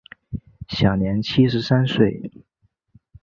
[0.67, 2.31] 享年七十三岁。